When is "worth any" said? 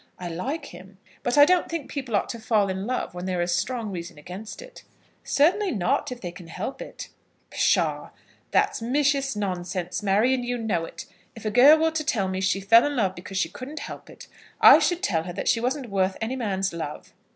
15.91-16.35